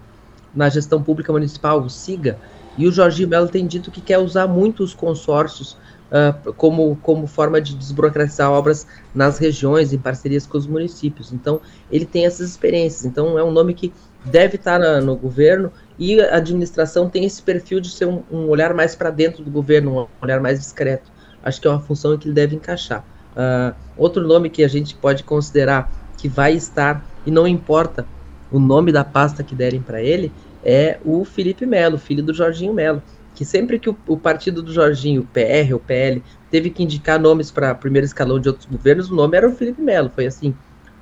na 0.54 0.68
gestão 0.68 1.02
pública 1.02 1.32
municipal, 1.32 1.80
o 1.82 1.90
SIGA, 1.90 2.38
e 2.78 2.88
o 2.88 2.92
Jorginho 2.92 3.30
Melo 3.30 3.48
tem 3.48 3.68
dito 3.68 3.92
que 3.92 4.02
quer 4.02 4.18
usar 4.18 4.48
muito 4.48 4.84
os 4.84 4.94
consórcios 4.94 5.78
uh, 6.12 6.54
como, 6.54 6.98
como 7.02 7.28
forma 7.28 7.62
de 7.62 7.76
desburocratizar 7.76 8.52
obras 8.52 8.88
nas 9.14 9.38
regiões, 9.38 9.94
em 9.94 9.98
parcerias 9.98 10.46
com 10.46 10.58
os 10.58 10.68
municípios. 10.68 11.32
Então, 11.32 11.62
ele 11.92 12.06
tem 12.06 12.26
essas 12.26 12.50
experiências. 12.50 13.06
Então, 13.06 13.38
é 13.38 13.44
um 13.44 13.52
nome 13.52 13.74
que 13.74 13.94
deve 14.24 14.56
estar 14.56 14.80
na, 14.80 15.02
no 15.02 15.16
governo 15.16 15.72
e 15.98 16.22
a 16.22 16.38
administração 16.38 17.10
tem 17.10 17.26
esse 17.26 17.42
perfil 17.42 17.80
de 17.80 17.90
ser 17.90 18.06
um, 18.06 18.24
um 18.32 18.48
olhar 18.48 18.74
mais 18.74 18.96
para 18.96 19.10
dentro 19.10 19.44
do 19.44 19.52
governo, 19.52 20.02
um 20.02 20.08
olhar 20.22 20.40
mais 20.40 20.60
discreto. 20.60 21.12
Acho 21.44 21.60
que 21.60 21.68
é 21.68 21.72
uma 21.72 21.80
função 21.80 22.18
que 22.18 22.28
ele 22.28 22.36
deve 22.36 22.56
encaixar. 22.56 23.04
Uh, 23.32 23.74
outro 23.98 24.26
nome 24.28 24.50
que 24.50 24.64
a 24.64 24.68
gente 24.68 24.96
pode 24.96 25.24
considerar 25.24 25.92
que 26.18 26.28
vai 26.28 26.54
estar, 26.54 27.04
e 27.26 27.32
não 27.32 27.48
importa 27.48 28.06
o 28.52 28.60
nome 28.60 28.92
da 28.92 29.04
pasta 29.04 29.44
que 29.44 29.56
derem 29.56 29.82
para 29.82 30.04
ele, 30.04 30.32
é 30.64 31.00
o 31.04 31.24
Felipe 31.26 31.66
Melo, 31.66 31.98
filho 31.98 32.24
do 32.24 32.34
Jorginho 32.34 32.74
Melo, 32.74 33.02
que 33.34 33.46
sempre 33.46 33.80
que 33.80 33.90
o, 33.90 33.98
o 34.08 34.18
partido 34.18 34.62
do 34.62 34.72
Jorginho, 34.74 35.22
o 35.22 35.26
PR 35.26 35.74
ou 35.74 35.80
PL, 35.80 36.24
teve 36.50 36.70
que 36.70 36.84
indicar 36.84 37.20
nomes 37.20 37.50
para 37.50 37.74
primeiro 37.74 38.06
escalão 38.06 38.40
de 38.40 38.50
outros 38.50 38.68
governos, 38.68 39.10
o 39.10 39.16
nome 39.16 39.38
era 39.38 39.48
o 39.48 39.56
Felipe 39.56 39.82
Melo. 39.82 40.12
Foi 40.14 40.26
assim 40.26 40.54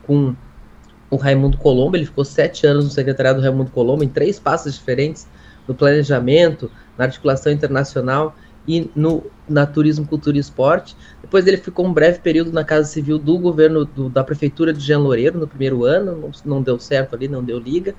com 0.05 0.35
o 1.09 1.15
Raimundo 1.15 1.57
Colombo, 1.57 1.97
ele 1.97 2.05
ficou 2.05 2.23
sete 2.23 2.67
anos 2.67 2.85
no 2.85 2.91
secretariado 2.91 3.39
do 3.39 3.43
Raimundo 3.43 3.71
Colombo, 3.71 4.03
em 4.03 4.09
três 4.09 4.39
passos 4.39 4.75
diferentes, 4.75 5.27
no 5.67 5.73
planejamento, 5.73 6.71
na 6.97 7.05
articulação 7.05 7.51
internacional 7.51 8.35
e 8.67 8.89
no 8.95 9.23
na 9.47 9.65
turismo, 9.65 10.05
cultura 10.05 10.37
e 10.37 10.39
esporte. 10.39 10.95
Depois 11.21 11.47
ele 11.47 11.57
ficou 11.57 11.85
um 11.85 11.93
breve 11.93 12.19
período 12.19 12.51
na 12.51 12.63
Casa 12.63 12.87
Civil 12.87 13.17
do 13.17 13.37
governo 13.39 13.83
do, 13.83 14.09
da 14.09 14.23
prefeitura 14.23 14.71
de 14.71 14.79
Jean 14.79 14.99
Loureiro 14.99 15.39
no 15.39 15.47
primeiro 15.47 15.83
ano, 15.83 16.15
não, 16.15 16.31
não 16.45 16.61
deu 16.61 16.79
certo 16.79 17.15
ali, 17.15 17.27
não 17.27 17.43
deu 17.43 17.57
liga, 17.57 17.95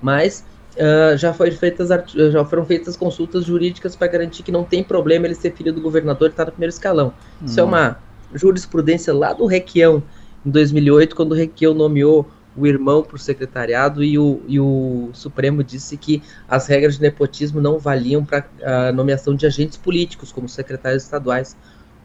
mas 0.00 0.44
Uh, 0.76 1.16
já, 1.16 1.32
foi 1.32 1.50
feitas, 1.50 1.88
já 1.88 2.44
foram 2.44 2.64
feitas 2.64 2.96
consultas 2.96 3.44
jurídicas 3.44 3.96
para 3.96 4.06
garantir 4.06 4.42
que 4.42 4.52
não 4.52 4.62
tem 4.62 4.84
problema 4.84 5.26
ele 5.26 5.34
ser 5.34 5.52
filho 5.52 5.72
do 5.72 5.80
governador 5.80 6.28
e 6.28 6.30
estar 6.30 6.44
tá 6.44 6.50
no 6.50 6.52
primeiro 6.52 6.72
escalão. 6.72 7.12
Hum. 7.42 7.46
Isso 7.46 7.58
é 7.58 7.62
uma 7.62 7.98
jurisprudência 8.32 9.12
lá 9.12 9.32
do 9.32 9.46
Requião, 9.46 10.02
em 10.46 10.50
2008, 10.50 11.16
quando 11.16 11.32
o 11.32 11.34
Requião 11.34 11.74
nomeou 11.74 12.26
o 12.56 12.66
irmão 12.66 13.02
para 13.02 13.16
o 13.16 13.18
secretariado 13.18 14.02
e 14.02 14.18
o, 14.18 14.40
e 14.46 14.58
o 14.58 15.10
Supremo 15.12 15.62
disse 15.62 15.96
que 15.96 16.22
as 16.48 16.66
regras 16.66 16.96
de 16.96 17.02
nepotismo 17.02 17.60
não 17.60 17.78
valiam 17.78 18.24
para 18.24 18.46
a 18.62 18.92
nomeação 18.92 19.34
de 19.34 19.46
agentes 19.46 19.78
políticos, 19.78 20.32
como 20.32 20.48
secretários 20.48 21.02
estaduais 21.02 21.56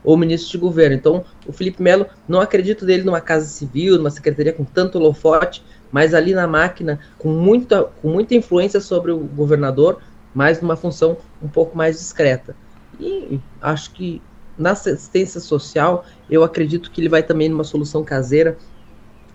ou 0.04 0.16
ministros 0.16 0.52
de 0.52 0.58
governo. 0.58 0.96
Então, 0.96 1.26
o 1.48 1.52
Felipe 1.52 1.82
Melo, 1.82 2.06
não 2.28 2.40
acredito 2.40 2.86
dele 2.86 3.04
numa 3.04 3.20
casa 3.20 3.48
civil, 3.48 3.98
numa 3.98 4.12
secretaria 4.12 4.54
com 4.54 4.64
tanto 4.64 5.00
holofote, 5.00 5.64
mas 5.92 6.14
ali 6.14 6.34
na 6.34 6.48
máquina, 6.48 7.00
com 7.18 7.30
muita, 7.30 7.84
com 8.02 8.10
muita 8.10 8.36
influência 8.36 8.80
sobre 8.80 9.12
o 9.12 9.20
governador, 9.20 10.00
mas 10.34 10.62
numa 10.62 10.76
função 10.76 11.18
um 11.42 11.48
pouco 11.48 11.78
mais 11.78 11.98
discreta. 11.98 12.56
E 13.00 13.40
acho 13.62 13.92
que 13.92 14.22
na 14.58 14.72
assistência 14.72 15.40
social, 15.40 16.06
eu 16.30 16.44
acredito 16.44 16.90
que 16.92 17.02
ele 17.02 17.10
vai 17.10 17.22
também 17.22 17.50
numa 17.50 17.64
solução 17.64 18.04
caseira 18.04 18.58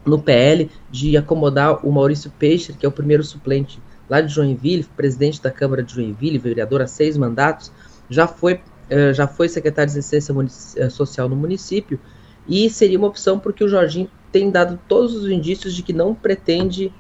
no 0.04 0.21
PL 0.21 0.71
de 0.90 1.16
acomodar 1.16 1.87
o 1.87 1.92
Maurício 1.92 2.33
Peixe, 2.38 2.73
que 2.73 2.87
é 2.87 2.88
o 2.88 2.92
primeiro 2.92 3.23
suplente 3.23 3.83
lá 4.09 4.21
de 4.21 4.33
Joinville, 4.33 4.85
presidente 4.97 5.40
da 5.40 5.50
Câmara 5.50 5.83
de 5.83 5.95
Joinville, 5.95 6.38
vereador 6.38 6.83
há 6.83 6.87
seis 6.87 7.16
mandatos, 7.16 7.71
já 8.09 8.26
foi, 8.26 8.61
eh, 8.88 9.12
já 9.12 9.26
foi 9.28 9.49
secretário 9.49 9.92
de 9.92 9.99
assistência 9.99 10.35
eh, 10.76 10.88
social 10.88 11.28
no 11.28 11.37
município, 11.37 12.00
e 12.49 12.69
seria 12.69 12.99
uma 12.99 13.07
opção 13.07 13.38
porque 13.38 13.62
o 13.62 13.69
Jorginho 13.69 14.11
tem 14.30 14.50
dado 14.50 14.78
todos 14.88 15.14
os 15.14 15.30
indícios 15.30 15.75
de 15.75 15.82
que 15.82 15.92
não 15.92 16.14
pretende 16.14 16.92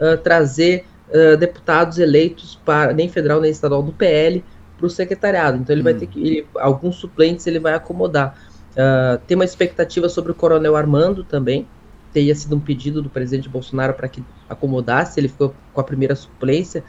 uh, 0.00 0.16
trazer 0.18 0.84
uh, 1.08 1.36
deputados 1.36 1.98
eleitos 1.98 2.60
para 2.64 2.92
nem 2.92 3.08
federal 3.08 3.40
nem 3.40 3.50
estadual 3.50 3.82
do 3.82 3.92
PL 3.92 4.44
para 4.76 4.86
o 4.86 4.90
secretariado. 4.90 5.58
Então 5.58 5.74
ele 5.74 5.80
hum. 5.80 5.84
vai 5.84 5.94
ter 5.94 6.06
que 6.06 6.20
ele, 6.20 6.46
alguns 6.56 6.96
suplentes 6.96 7.46
ele 7.46 7.58
vai 7.58 7.74
acomodar. 7.74 8.38
Uh, 8.72 9.18
tem 9.26 9.34
uma 9.34 9.44
expectativa 9.44 10.08
sobre 10.08 10.32
o 10.32 10.34
Coronel 10.34 10.76
Armando 10.76 11.24
também, 11.24 11.66
teria 12.12 12.34
sido 12.34 12.56
um 12.56 12.60
pedido 12.60 13.02
do 13.02 13.10
presidente 13.10 13.48
Bolsonaro 13.48 13.94
para 13.94 14.08
que 14.08 14.22
acomodasse, 14.48 15.18
ele 15.18 15.28
ficou 15.28 15.54
com 15.72 15.80
a 15.80 15.84
primeira 15.84 16.14
suplência, 16.14 16.84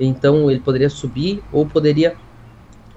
então 0.00 0.50
ele 0.50 0.60
poderia 0.60 0.88
subir 0.88 1.42
ou 1.52 1.66
poderia 1.66 2.16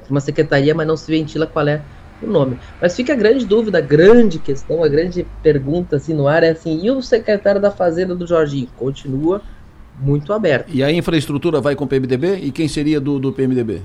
uma 0.10 0.22
secretaria, 0.22 0.74
mas 0.74 0.88
não 0.88 0.96
se 0.96 1.12
ventila 1.12 1.46
qual 1.46 1.68
é 1.68 1.82
o 2.22 2.28
nome. 2.28 2.58
Mas 2.82 2.96
fica 2.96 3.14
a 3.14 3.16
grande 3.16 3.46
dúvida, 3.46 3.78
a 3.78 3.82
grande 3.82 4.40
questão, 4.40 4.84
a 4.84 4.88
grande 4.88 5.26
pergunta 5.44 5.98
assim 5.98 6.14
no 6.14 6.28
ar 6.28 6.44
é 6.44 6.50
assim, 6.50 6.80
e 6.84 6.92
o 6.92 7.02
secretário 7.02 7.62
da 7.62 7.72
Fazenda 7.72 8.16
do 8.16 8.26
Jorginho? 8.26 8.70
Continua 8.78 9.42
muito 10.00 10.32
aberto. 10.34 10.70
E 10.72 10.84
a 10.84 10.92
infraestrutura 10.92 11.60
vai 11.60 11.76
com 11.76 11.86
o 11.86 11.88
PMDB? 11.88 12.36
E 12.38 12.52
quem 12.52 12.68
seria 12.68 13.00
do, 13.00 13.20
do 13.20 13.32
PMDB? 13.32 13.82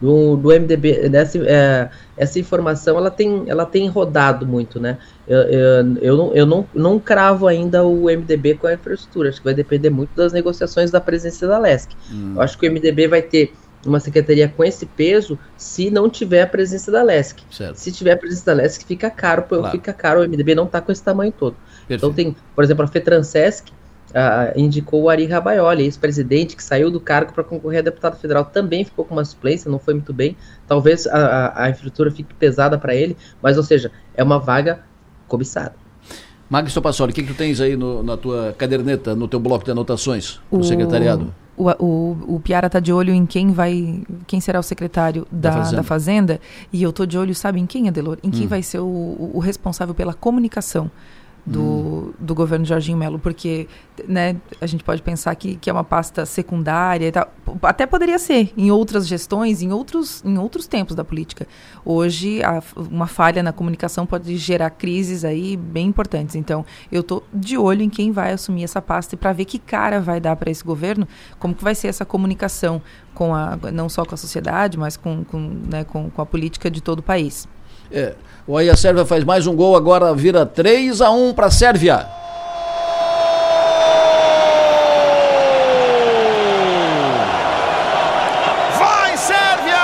Do, 0.00 0.36
do 0.36 0.48
MDB, 0.48 1.08
nessa, 1.08 1.38
é, 1.38 1.88
essa 2.16 2.38
informação 2.38 2.98
ela 2.98 3.10
tem, 3.10 3.44
ela 3.46 3.64
tem 3.64 3.88
rodado 3.88 4.46
muito, 4.46 4.80
né? 4.80 4.98
Eu, 5.26 5.38
eu, 5.38 5.96
eu, 6.02 6.16
não, 6.16 6.34
eu 6.34 6.46
não, 6.46 6.66
não 6.74 6.98
cravo 6.98 7.46
ainda 7.46 7.84
o 7.84 8.04
MDB 8.04 8.54
com 8.54 8.66
a 8.66 8.74
infraestrutura, 8.74 9.28
acho 9.28 9.38
que 9.38 9.44
vai 9.44 9.54
depender 9.54 9.90
muito 9.90 10.10
das 10.14 10.32
negociações 10.32 10.90
da 10.90 11.00
presença 11.00 11.46
da 11.46 11.58
LESC. 11.58 11.94
Hum. 12.12 12.32
Eu 12.34 12.42
acho 12.42 12.58
que 12.58 12.68
o 12.68 12.72
MDB 12.72 13.06
vai 13.06 13.22
ter 13.22 13.54
uma 13.88 14.00
secretaria 14.00 14.48
com 14.48 14.64
esse 14.64 14.86
peso 14.86 15.38
se 15.56 15.90
não 15.90 16.08
tiver 16.08 16.42
a 16.42 16.46
presença 16.46 16.90
da 16.90 17.02
LESC. 17.02 17.42
Certo. 17.50 17.76
Se 17.76 17.92
tiver 17.92 18.12
a 18.12 18.16
presença 18.16 18.46
da 18.46 18.52
LESC, 18.54 18.84
fica 18.84 19.10
caro, 19.10 19.42
claro. 19.42 19.70
fica 19.70 19.92
caro, 19.92 20.20
o 20.20 20.28
MDB 20.28 20.54
não 20.54 20.64
está 20.64 20.80
com 20.80 20.92
esse 20.92 21.02
tamanho 21.02 21.32
todo. 21.32 21.56
Perfeito. 21.86 21.98
Então 21.98 22.12
tem, 22.12 22.36
por 22.54 22.64
exemplo, 22.64 22.84
a 22.84 22.88
FETRANSESC 22.88 23.70
uh, 24.14 24.58
indicou 24.58 25.02
o 25.02 25.10
Ari 25.10 25.26
Rabaioli, 25.26 25.84
ex-presidente, 25.84 26.56
que 26.56 26.62
saiu 26.62 26.90
do 26.90 27.00
cargo 27.00 27.32
para 27.32 27.44
concorrer 27.44 27.80
a 27.80 27.82
deputado 27.82 28.16
federal, 28.18 28.44
também 28.44 28.84
ficou 28.84 29.04
com 29.04 29.14
uma 29.14 29.24
suplência, 29.24 29.70
não 29.70 29.78
foi 29.78 29.94
muito 29.94 30.12
bem. 30.12 30.36
Talvez 30.66 31.06
a, 31.06 31.18
a, 31.18 31.64
a 31.64 31.70
infraestrutura 31.70 32.10
fique 32.10 32.32
pesada 32.34 32.78
para 32.78 32.94
ele, 32.94 33.16
mas, 33.42 33.56
ou 33.56 33.62
seja, 33.62 33.90
é 34.14 34.22
uma 34.22 34.38
vaga 34.38 34.80
cobiçada. 35.26 35.74
Magno 36.48 36.82
Passoli, 36.82 37.10
o 37.10 37.14
que, 37.14 37.22
que 37.22 37.32
tu 37.32 37.36
tens 37.36 37.60
aí 37.60 37.76
no, 37.76 38.02
na 38.02 38.16
tua 38.16 38.54
caderneta, 38.56 39.14
no 39.14 39.26
teu 39.26 39.40
bloco 39.40 39.64
de 39.64 39.70
anotações, 39.70 40.40
no 40.52 40.60
o... 40.60 40.64
secretariado? 40.64 41.34
O, 41.56 41.70
o, 41.84 42.36
o 42.36 42.40
Piara 42.40 42.66
está 42.66 42.80
de 42.80 42.92
olho 42.92 43.12
em 43.12 43.26
quem 43.26 43.52
vai, 43.52 44.02
quem 44.26 44.40
será 44.40 44.58
o 44.58 44.62
secretário 44.62 45.26
da, 45.30 45.50
da, 45.50 45.56
Fazenda. 45.56 45.76
da 45.76 45.82
Fazenda. 45.82 46.40
e 46.72 46.82
eu 46.82 46.90
estou 46.90 47.06
de 47.06 47.16
olho, 47.16 47.34
sabe, 47.34 47.60
em 47.60 47.66
quem, 47.66 47.88
Adelor? 47.88 48.18
Em 48.22 48.30
quem 48.30 48.46
hum. 48.46 48.48
vai 48.48 48.62
ser 48.62 48.80
o, 48.80 49.30
o 49.34 49.38
responsável 49.38 49.94
pela 49.94 50.14
comunicação 50.14 50.90
do, 51.46 51.62
hum. 51.62 52.12
do 52.18 52.34
governo 52.34 52.64
Jorginho 52.64 52.96
Melo, 52.96 53.18
porque 53.18 53.68
né, 54.08 54.36
a 54.60 54.66
gente 54.66 54.82
pode 54.82 55.02
pensar 55.02 55.34
que, 55.34 55.56
que 55.56 55.68
é 55.68 55.72
uma 55.72 55.84
pasta 55.84 56.24
secundária 56.24 57.08
e 57.08 57.12
tal. 57.12 57.30
Até 57.62 57.86
poderia 57.86 58.18
ser 58.18 58.52
em 58.56 58.70
outras 58.70 59.06
gestões, 59.06 59.60
em 59.60 59.70
outros, 59.70 60.22
em 60.24 60.38
outros 60.38 60.66
tempos 60.66 60.96
da 60.96 61.04
política. 61.04 61.46
Hoje, 61.84 62.42
a, 62.42 62.62
uma 62.76 63.06
falha 63.06 63.42
na 63.42 63.52
comunicação 63.52 64.06
pode 64.06 64.36
gerar 64.36 64.70
crises 64.70 65.24
aí 65.24 65.56
bem 65.56 65.86
importantes. 65.86 66.34
Então, 66.34 66.64
eu 66.90 67.02
estou 67.02 67.22
de 67.32 67.58
olho 67.58 67.82
em 67.82 67.90
quem 67.90 68.10
vai 68.10 68.32
assumir 68.32 68.64
essa 68.64 68.80
pasta 68.80 69.14
e 69.14 69.18
para 69.18 69.32
ver 69.32 69.44
que 69.44 69.58
cara 69.58 70.00
vai 70.00 70.20
dar 70.20 70.36
para 70.36 70.50
esse 70.50 70.64
governo, 70.64 71.06
como 71.38 71.54
que 71.54 71.62
vai 71.62 71.74
ser 71.74 71.88
essa 71.88 72.04
comunicação 72.04 72.80
com 73.14 73.34
a, 73.34 73.56
não 73.72 73.88
só 73.88 74.04
com 74.04 74.14
a 74.14 74.18
sociedade, 74.18 74.78
mas 74.78 74.96
com, 74.96 75.24
com, 75.24 75.38
né, 75.70 75.84
com, 75.84 76.10
com 76.10 76.22
a 76.22 76.26
política 76.26 76.70
de 76.70 76.80
todo 76.80 77.00
o 77.00 77.02
país. 77.02 77.46
É. 77.90 78.12
O 78.46 78.56
aí 78.56 78.68
a 78.68 78.76
Sérvia 78.76 79.06
faz 79.06 79.24
mais 79.24 79.46
um 79.46 79.56
gol, 79.56 79.74
agora 79.74 80.14
vira 80.14 80.44
3 80.44 81.00
a 81.00 81.10
1 81.10 81.32
para 81.32 81.46
a 81.46 81.50
Sérvia. 81.50 82.06
Vai 88.78 89.16
Sérvia! 89.16 89.76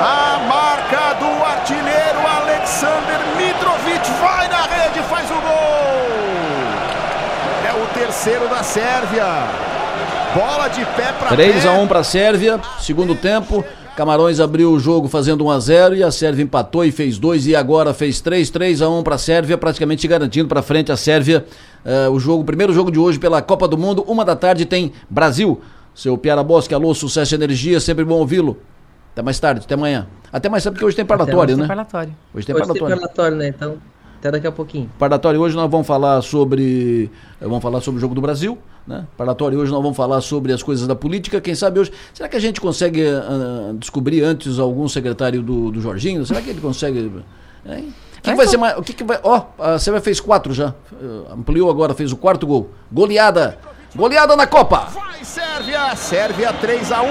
A 0.00 0.38
marca 0.48 1.14
do 1.20 1.44
artilheiro 1.44 2.18
Alexander 2.42 3.20
Mitrovic 3.36 4.10
vai 4.20 4.48
na 4.48 4.62
rede, 4.62 5.00
faz 5.04 5.30
o 5.30 5.34
gol. 5.34 6.06
É 7.68 7.82
o 7.82 7.86
terceiro 7.94 8.48
da 8.48 8.64
Sérvia. 8.64 9.65
Bola 10.36 10.68
de 10.68 10.84
pé 10.84 11.14
para 11.18 11.28
3 11.28 11.64
a 11.64 11.72
1 11.72 11.86
para 11.86 12.00
a 12.00 12.04
Sérvia, 12.04 12.60
segundo 12.78 13.14
tempo. 13.14 13.64
Camarões 13.96 14.38
abriu 14.38 14.70
o 14.70 14.78
jogo 14.78 15.08
fazendo 15.08 15.46
1 15.46 15.50
a 15.50 15.58
0 15.58 15.96
e 15.96 16.02
a 16.02 16.10
Sérvia 16.10 16.42
empatou 16.42 16.84
e 16.84 16.92
fez 16.92 17.18
2 17.18 17.46
e 17.46 17.56
agora 17.56 17.94
fez 17.94 18.20
3, 18.20 18.50
3 18.50 18.82
a 18.82 18.88
1 18.90 19.02
para 19.02 19.14
a 19.14 19.18
Sérvia, 19.18 19.56
praticamente 19.56 20.06
garantindo 20.06 20.46
para 20.46 20.60
frente 20.60 20.92
a 20.92 20.96
Sérvia 20.96 21.46
uh, 21.86 22.10
o 22.10 22.20
jogo, 22.20 22.42
o 22.42 22.44
primeiro 22.44 22.74
jogo 22.74 22.90
de 22.90 22.98
hoje 22.98 23.18
pela 23.18 23.40
Copa 23.40 23.66
do 23.66 23.78
Mundo. 23.78 24.04
Uma 24.06 24.26
da 24.26 24.36
tarde 24.36 24.66
tem 24.66 24.92
Brasil. 25.08 25.58
Seu 25.94 26.18
Piara 26.18 26.42
Bosque, 26.42 26.74
alô, 26.74 26.92
sucesso 26.92 27.32
e 27.32 27.36
energia, 27.36 27.80
sempre 27.80 28.04
bom 28.04 28.16
ouvi-lo. 28.16 28.58
Até 29.14 29.22
mais 29.22 29.40
tarde, 29.40 29.62
até 29.64 29.72
amanhã. 29.72 30.06
Até 30.30 30.50
mais 30.50 30.62
tarde, 30.62 30.74
porque 30.74 30.84
hoje 30.84 30.96
tem 30.96 31.06
parlatório, 31.06 31.56
né? 31.56 31.62
Tem 31.62 31.68
parlatório. 31.68 32.14
Hoje 32.34 32.44
tem 32.44 32.54
hoje 32.54 32.66
parlatório. 32.66 32.94
Tem 32.94 33.00
parlatório, 33.00 33.36
né? 33.38 33.48
Então, 33.48 33.78
até 34.26 34.32
daqui 34.32 34.46
a 34.46 34.52
pouquinho. 34.52 34.90
Parlatório 34.98 35.40
hoje 35.40 35.54
nós 35.54 35.70
vamos 35.70 35.86
falar 35.86 36.20
sobre. 36.22 37.10
Vamos 37.40 37.62
falar 37.62 37.80
sobre 37.80 37.98
o 37.98 38.00
jogo 38.00 38.14
do 38.14 38.20
Brasil. 38.20 38.58
Né? 38.86 39.06
Parlatório 39.16 39.58
hoje 39.58 39.72
nós 39.72 39.82
vamos 39.82 39.96
falar 39.96 40.20
sobre 40.20 40.52
as 40.52 40.62
coisas 40.62 40.86
da 40.86 40.94
política. 40.94 41.40
Quem 41.40 41.54
sabe 41.54 41.80
hoje. 41.80 41.92
Será 42.12 42.28
que 42.28 42.36
a 42.36 42.40
gente 42.40 42.60
consegue 42.60 43.02
uh, 43.04 43.74
descobrir 43.74 44.22
antes 44.22 44.58
algum 44.58 44.88
secretário 44.88 45.42
do, 45.42 45.70
do 45.70 45.80
Jorginho? 45.80 46.24
Será 46.26 46.42
que 46.42 46.50
ele 46.50 46.60
consegue. 46.60 47.10
Hein? 47.64 47.92
O 48.18 48.22
que, 48.22 48.30
que 48.30 48.36
vai 48.36 48.46
ser 48.46 48.56
mais. 48.56 48.78
O 48.78 48.82
que, 48.82 48.92
que 48.92 49.04
vai. 49.04 49.20
Ó, 49.22 49.42
oh, 49.58 49.62
a 49.62 49.78
Sérvia 49.78 50.00
fez 50.00 50.20
quatro 50.20 50.52
já. 50.52 50.74
Ampliou 51.32 51.70
agora, 51.70 51.94
fez 51.94 52.12
o 52.12 52.16
quarto 52.16 52.46
gol. 52.46 52.70
Goleada! 52.90 53.58
Goleada 53.96 54.36
na 54.36 54.46
Copa! 54.46 54.90
Vai, 54.92 55.24
Sérvia! 55.24 55.96
Sérvia 55.96 56.52
3 56.52 56.92
a 56.92 57.02
1 57.02 57.06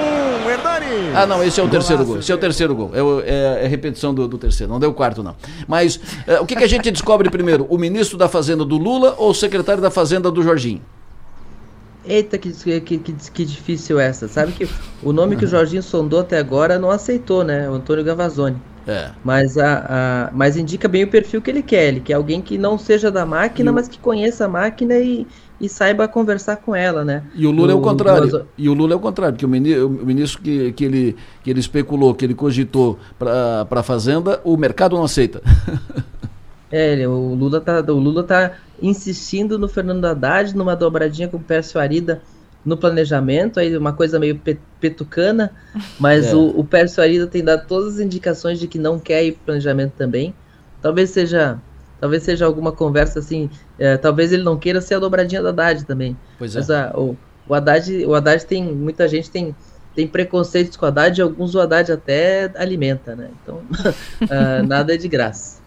Hernani! 0.48 1.16
Ah, 1.16 1.26
não, 1.26 1.44
esse 1.44 1.60
é 1.60 1.64
o 1.64 1.68
terceiro 1.68 2.06
gol. 2.06 2.20
Esse 2.20 2.32
é 2.32 2.36
o 2.36 2.38
terceiro 2.38 2.76
gol. 2.76 2.92
É, 2.94 3.32
é, 3.32 3.66
é 3.66 3.68
repetição 3.68 4.14
do, 4.14 4.28
do, 4.28 4.38
terceiro, 4.38 4.72
não 4.72 4.80
deu 4.80 4.92
o 4.92 4.94
quarto, 4.94 5.24
não. 5.24 5.36
Mas 5.68 5.96
uh, 5.96 6.44
o 6.44 6.46
que, 6.46 6.56
que 6.56 6.64
a 6.64 6.68
gente 6.68 6.92
descobre 6.92 7.28
primeiro? 7.32 7.66
O 7.72 7.78
ministro 7.80 8.20
da 8.20 8.30
Fazenda 8.30 8.64
do 8.64 8.78
Lula 8.78 9.16
ou 9.18 9.32
o 9.32 9.34
secretário 9.34 9.82
da 9.82 9.90
Fazenda 9.90 10.30
do 10.30 10.44
Jorginho? 10.44 10.80
Eita, 12.06 12.38
que, 12.38 12.52
que, 12.52 13.00
que, 13.00 13.14
que 13.14 13.46
difícil 13.46 14.00
essa. 14.00 14.28
Sabe 14.28 14.52
que 14.52 14.70
o 15.02 15.12
nome 15.12 15.36
que 15.36 15.46
o 15.46 15.48
Jorginho 15.48 15.82
sondou 15.82 16.20
até 16.20 16.38
agora 16.38 16.78
não 16.78 16.92
aceitou, 16.92 17.44
né? 17.44 17.68
O 17.68 17.74
Antônio 17.74 18.04
Gavazzoni. 18.04 18.62
É. 18.88 19.10
Mas, 19.24 19.58
a, 19.58 19.86
a, 19.90 20.32
mas 20.32 20.56
indica 20.56 20.88
bem 20.88 21.04
o 21.04 21.08
perfil 21.08 21.42
que 21.42 21.50
ele 21.50 21.64
quer. 21.64 21.88
Ele 21.88 22.00
quer 22.00 22.14
alguém 22.14 22.42
que 22.44 22.60
não 22.60 22.78
seja 22.78 23.10
da 23.10 23.26
máquina, 23.26 23.72
mas 23.72 23.88
que 23.88 23.98
conheça 23.98 24.46
a 24.46 24.48
máquina 24.48 24.94
e, 25.00 25.26
e 25.60 25.70
saiba 25.70 26.08
conversar 26.08 26.58
com 26.58 26.76
ela, 26.76 27.06
né? 27.06 27.24
E 27.34 27.48
o 27.48 27.52
Lula 27.52 27.74
o, 27.74 27.78
é 27.78 27.80
o 27.80 27.82
contrário. 27.82 28.38
O... 28.38 28.46
E 28.58 28.70
o 28.70 28.74
Lula 28.74 28.94
é 28.94 28.96
o 28.96 29.00
contrário, 29.00 29.34
porque 29.34 29.46
o 29.46 29.50
ministro, 29.50 29.88
o 29.88 30.06
ministro 30.06 30.42
que, 30.42 30.72
que, 30.74 30.86
ele, 30.86 31.16
que 31.44 31.50
ele 31.50 31.60
especulou, 31.60 32.14
que 32.14 32.26
ele 32.26 32.36
cogitou 32.36 33.00
para 33.18 33.68
a 33.70 33.84
Fazenda, 33.84 34.42
o 34.44 34.58
mercado 34.58 34.96
não 34.96 35.04
aceita. 35.04 35.42
É, 36.72 37.08
o 37.08 37.34
Lula 37.36 37.62
tá, 37.62 37.80
o 37.80 38.00
Lula 38.00 38.24
tá 38.24 38.54
insistindo 38.82 39.58
no 39.58 39.68
Fernando 39.68 40.04
Haddad, 40.04 40.54
numa 40.58 40.76
dobradinha 40.76 41.28
com 41.28 41.38
o 41.38 41.40
Pércio 41.40 41.80
Arida 41.80 42.22
no 42.66 42.76
planejamento, 42.76 43.60
aí 43.60 43.78
uma 43.78 43.94
coisa 43.94 44.20
meio 44.20 44.42
petucana, 44.82 45.52
mas 46.00 46.34
é. 46.34 46.36
o, 46.36 46.60
o 46.60 46.66
Pércio 46.66 47.02
Arida 47.02 47.28
tem 47.28 47.44
dado 47.44 47.68
todas 47.68 47.94
as 47.94 48.00
indicações 48.00 48.60
de 48.60 48.68
que 48.68 48.80
não 48.80 49.00
quer 49.00 49.24
ir 49.24 49.34
pro 49.34 49.46
planejamento 49.46 49.94
também. 49.96 50.34
Talvez 50.82 51.12
seja 51.12 51.60
talvez 52.00 52.24
seja 52.24 52.46
alguma 52.46 52.72
conversa 52.72 53.20
assim, 53.20 53.50
é, 53.80 53.98
talvez 53.98 54.32
ele 54.32 54.44
não 54.44 54.58
queira 54.58 54.82
ser 54.82 54.96
a 54.96 55.00
dobradinha 55.00 55.42
do 55.42 55.50
Haddad 55.50 55.86
também. 55.86 56.18
Pois 56.38 56.56
é. 56.56 56.60
Mas 56.60 56.70
a, 56.70 56.92
o, 56.96 57.18
o, 57.48 57.54
Haddad, 57.54 58.06
o 58.06 58.16
Haddad 58.16 58.46
tem, 58.46 58.64
muita 58.64 59.08
gente 59.08 59.30
tem, 59.30 59.56
tem 59.96 60.08
preconceitos 60.08 60.78
com 60.78 60.86
o 60.86 60.88
Haddad 60.88 61.20
e 61.20 61.22
alguns 61.22 61.56
o 61.56 61.60
Haddad 61.60 61.92
até 61.92 62.52
alimenta, 62.56 63.16
né? 63.16 63.30
Então, 63.42 63.58
uh, 63.58 64.66
nada 64.68 64.94
é 64.94 64.98
de 64.98 65.08
graça 65.08 65.66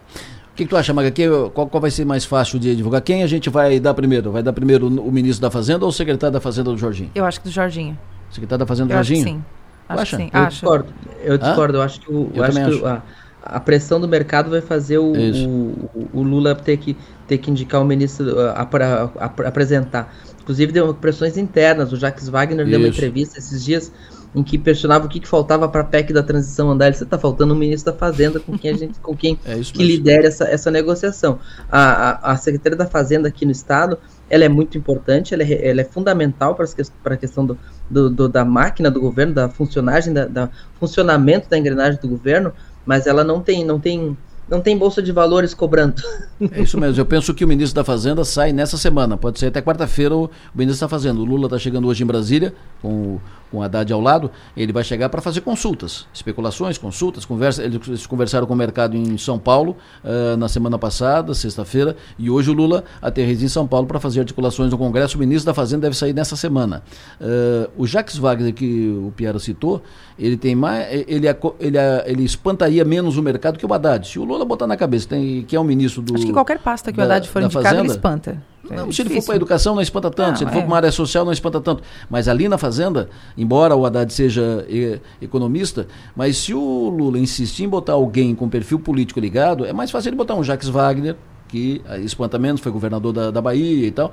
que, 0.58 0.64
que 0.64 0.70
tu 0.70 0.76
acha, 0.76 0.92
Maga? 0.92 1.12
Qual, 1.54 1.68
qual 1.68 1.80
vai 1.80 1.90
ser 1.90 2.04
mais 2.04 2.24
fácil 2.24 2.58
de 2.58 2.74
divulgar? 2.74 3.00
Quem 3.00 3.22
a 3.22 3.26
gente 3.28 3.48
vai 3.48 3.78
dar 3.78 3.94
primeiro? 3.94 4.32
Vai 4.32 4.42
dar 4.42 4.52
primeiro 4.52 4.88
o 4.88 5.12
ministro 5.12 5.40
da 5.40 5.50
Fazenda 5.50 5.84
ou 5.84 5.90
o 5.90 5.92
secretário 5.92 6.32
da 6.32 6.40
Fazenda 6.40 6.70
do 6.70 6.76
Jorginho? 6.76 7.10
Eu 7.14 7.24
acho 7.24 7.40
que 7.40 7.48
do 7.48 7.52
Jorginho. 7.52 7.96
Secretário 8.30 8.58
da 8.58 8.66
Fazenda 8.66 8.88
do 8.88 8.94
Jorginho? 8.94 9.22
sim. 9.22 9.44
Acho 9.88 10.02
acha? 10.02 10.16
sim. 10.16 10.30
Eu 10.34 10.40
acho. 10.40 10.50
discordo. 10.50 10.92
Eu 11.22 11.38
discordo. 11.38 11.78
Eu 11.78 11.82
acho 11.82 12.00
que, 12.00 12.12
o, 12.12 12.30
eu 12.34 12.44
acho 12.44 12.64
que 12.64 12.84
a, 12.84 13.02
a, 13.42 13.60
pressão 13.60 14.00
do 14.00 14.08
mercado 14.08 14.50
vai 14.50 14.60
fazer 14.60 14.98
o, 14.98 15.12
o, 15.12 16.08
o, 16.12 16.22
Lula 16.22 16.54
ter 16.54 16.76
que, 16.76 16.96
ter 17.26 17.38
que 17.38 17.50
indicar 17.50 17.80
o 17.80 17.84
ministro 17.84 18.34
para 18.70 19.10
apresentar. 19.46 20.14
Inclusive, 20.42 20.72
deu 20.72 20.94
pressões 20.94 21.36
internas. 21.36 21.92
O 21.92 21.96
Jacques 21.96 22.28
Wagner 22.28 22.62
Isso. 22.62 22.70
deu 22.70 22.80
uma 22.80 22.88
entrevista 22.88 23.38
esses 23.38 23.64
dias 23.64 23.92
em 24.34 24.42
que 24.42 24.58
questionava 24.58 25.06
o 25.06 25.08
que, 25.08 25.20
que 25.20 25.28
faltava 25.28 25.68
para 25.68 25.80
a 25.80 25.84
PEC 25.84 26.12
da 26.12 26.22
transição 26.22 26.70
andar. 26.70 26.92
Você 26.92 27.04
está 27.04 27.18
faltando 27.18 27.54
um 27.54 27.56
ministro 27.56 27.92
da 27.92 27.98
Fazenda 27.98 28.38
com 28.38 28.58
quem 28.58 28.70
a 28.70 28.76
gente, 28.76 28.98
com 29.00 29.16
quem 29.16 29.38
é 29.44 29.58
que 29.60 29.82
lidera 29.82 30.26
essa, 30.26 30.44
essa 30.44 30.70
negociação. 30.70 31.38
A, 31.70 31.80
a, 31.80 32.32
a, 32.32 32.36
Secretaria 32.36 32.76
da 32.76 32.86
Fazenda 32.86 33.28
aqui 33.28 33.44
no 33.44 33.52
estado, 33.52 33.98
ela 34.28 34.44
é 34.44 34.48
muito 34.48 34.76
importante, 34.76 35.32
ela 35.32 35.42
é, 35.42 35.68
ela 35.68 35.80
é 35.80 35.84
fundamental 35.84 36.54
para 36.54 37.14
a 37.14 37.16
questão 37.16 37.44
do, 37.44 37.58
do, 37.88 38.10
do, 38.10 38.28
da 38.28 38.44
máquina 38.44 38.90
do 38.90 39.00
governo, 39.00 39.32
da 39.32 39.48
funcionagem, 39.48 40.12
da, 40.12 40.26
da, 40.26 40.50
funcionamento 40.78 41.48
da 41.48 41.58
engrenagem 41.58 41.98
do 42.00 42.08
governo, 42.08 42.52
mas 42.88 43.06
ela 43.06 43.22
não 43.22 43.42
tem, 43.42 43.66
não 43.66 43.78
tem 43.78 44.16
não 44.48 44.62
tem 44.62 44.78
bolsa 44.78 45.02
de 45.02 45.12
valores 45.12 45.52
cobrando. 45.52 46.02
É 46.50 46.62
isso 46.62 46.80
mesmo. 46.80 46.98
Eu 46.98 47.04
penso 47.04 47.34
que 47.34 47.44
o 47.44 47.48
ministro 47.48 47.74
da 47.74 47.84
Fazenda 47.84 48.24
sai 48.24 48.50
nessa 48.50 48.78
semana. 48.78 49.14
Pode 49.14 49.38
ser 49.38 49.48
até 49.48 49.60
quarta-feira 49.60 50.16
o 50.16 50.30
ministro 50.54 50.86
está 50.86 50.88
fazendo. 50.88 51.20
O 51.20 51.24
Lula 51.26 51.48
está 51.48 51.58
chegando 51.58 51.86
hoje 51.86 52.02
em 52.02 52.06
Brasília 52.06 52.54
com 52.80 53.18
com 53.50 53.62
a 53.62 53.66
Haddad 53.66 53.92
ao 53.92 54.00
lado, 54.00 54.30
ele 54.56 54.72
vai 54.72 54.84
chegar 54.84 55.08
para 55.08 55.20
fazer 55.20 55.40
consultas, 55.40 56.06
especulações, 56.12 56.78
consultas, 56.78 57.24
conversa, 57.24 57.62
eles 57.62 58.06
conversaram 58.06 58.46
com 58.46 58.54
o 58.54 58.56
mercado 58.56 58.96
em 58.96 59.16
São 59.18 59.38
Paulo 59.38 59.76
uh, 60.04 60.36
na 60.36 60.48
semana 60.48 60.78
passada, 60.78 61.34
sexta-feira, 61.34 61.96
e 62.18 62.30
hoje 62.30 62.50
o 62.50 62.52
Lula 62.52 62.84
aterriza 63.00 63.44
em 63.44 63.48
São 63.48 63.66
Paulo 63.66 63.86
para 63.86 64.00
fazer 64.00 64.20
articulações 64.20 64.70
no 64.70 64.78
Congresso. 64.78 65.16
O 65.16 65.20
ministro 65.20 65.46
da 65.46 65.54
Fazenda 65.54 65.82
deve 65.82 65.96
sair 65.96 66.12
nessa 66.12 66.36
semana. 66.36 66.82
Uh, 67.20 67.70
o 67.76 67.86
Jacques 67.86 68.16
Wagner, 68.16 68.52
que 68.52 68.88
o 68.88 69.12
Piara 69.16 69.38
citou, 69.38 69.82
ele 70.18 70.36
tem 70.36 70.54
mais. 70.54 70.86
Ele, 70.92 71.26
ele, 71.26 71.78
ele 72.06 72.24
espantaria 72.24 72.84
menos 72.84 73.16
o 73.16 73.22
mercado 73.22 73.58
que 73.58 73.64
o 73.64 73.72
Haddad. 73.72 74.06
Se 74.06 74.18
o 74.18 74.24
Lula 74.24 74.44
botar 74.44 74.66
na 74.66 74.76
cabeça 74.76 75.08
tem, 75.08 75.42
que 75.42 75.54
é 75.54 75.60
o 75.60 75.64
ministro 75.64 76.02
do. 76.02 76.14
Acho 76.14 76.26
que 76.26 76.32
qualquer 76.32 76.58
pasta 76.58 76.90
que 76.90 76.96
da, 76.96 77.04
o 77.04 77.06
Haddad 77.06 77.28
for 77.28 77.42
indicado, 77.42 77.64
Fazenda, 77.64 77.82
ele 77.82 77.92
espanta. 77.92 78.42
Não, 78.70 78.88
é 78.88 78.92
se 78.92 79.02
ele 79.02 79.10
for 79.14 79.24
para 79.24 79.34
a 79.34 79.36
educação, 79.36 79.74
não 79.74 79.82
espanta 79.82 80.10
tanto. 80.10 80.30
Não, 80.30 80.36
se 80.36 80.44
ele 80.44 80.50
é. 80.50 80.54
for 80.54 80.60
para 80.60 80.66
uma 80.66 80.76
área 80.76 80.92
social, 80.92 81.24
não 81.24 81.32
espanta 81.32 81.60
tanto. 81.60 81.82
Mas 82.08 82.28
ali 82.28 82.48
na 82.48 82.58
Fazenda, 82.58 83.08
embora 83.36 83.74
o 83.74 83.84
Haddad 83.84 84.12
seja 84.12 84.64
e, 84.68 85.00
economista, 85.20 85.86
mas 86.14 86.36
se 86.36 86.54
o 86.54 86.88
Lula 86.88 87.18
insistir 87.18 87.64
em 87.64 87.68
botar 87.68 87.94
alguém 87.94 88.34
com 88.34 88.48
perfil 88.48 88.78
político 88.78 89.20
ligado, 89.20 89.64
é 89.64 89.72
mais 89.72 89.90
fácil 89.90 90.10
ele 90.10 90.16
botar 90.16 90.34
um 90.34 90.44
Jacques 90.44 90.68
Wagner, 90.68 91.16
que 91.48 91.82
espanta 92.04 92.38
menos, 92.38 92.60
foi 92.60 92.70
governador 92.70 93.12
da, 93.12 93.30
da 93.30 93.40
Bahia 93.40 93.86
e 93.86 93.90
tal. 93.90 94.12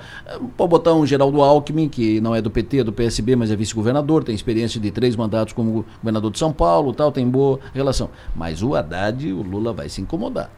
Pode 0.55 0.69
botar 0.69 0.93
um 0.93 1.05
Geraldo 1.05 1.41
Alckmin, 1.41 1.89
que 1.89 2.19
não 2.21 2.33
é 2.33 2.41
do 2.41 2.50
PT, 2.50 2.79
é 2.79 2.83
do 2.83 2.93
PSB, 2.93 3.35
mas 3.35 3.51
é 3.51 3.55
vice-governador, 3.55 4.24
tem 4.24 4.33
experiência 4.33 4.79
de 4.79 4.89
três 4.89 5.15
mandatos 5.15 5.53
como 5.53 5.85
governador 6.00 6.31
de 6.31 6.39
São 6.39 6.53
Paulo 6.53 6.93
tal, 6.93 7.12
tem 7.12 7.27
boa 7.29 7.59
relação. 7.74 8.09
Mas 8.35 8.63
o 8.63 8.74
Haddad, 8.74 9.31
o 9.31 9.41
Lula 9.41 9.74
vai 9.74 9.89
se 9.89 10.01
incomodar. 10.01 10.50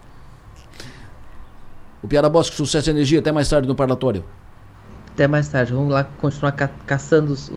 O 2.07 2.09
Piara 2.09 2.29
Bosque, 2.29 2.55
sucesso 2.55 2.89
e 2.89 2.91
energia. 2.91 3.19
Até 3.19 3.33
mais 3.33 3.49
tarde 3.49 3.67
no 3.67 3.75
parlatório. 3.75 4.23
Até 5.13 5.27
mais 5.27 5.49
tarde. 5.49 5.73
Vamos 5.73 5.91
lá 5.91 6.05
continuar 6.05 6.53
ca 6.53 6.69
caçando 6.85 7.33
os... 7.33 7.51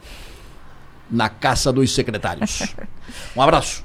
Na 1.09 1.28
caça 1.28 1.73
dos 1.73 1.95
secretários. 1.95 2.75
Um 3.37 3.42
abraço. 3.42 3.85